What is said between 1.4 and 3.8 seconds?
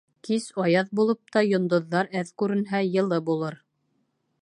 йондоҙҙар әҙ күренһә, йылы булыр.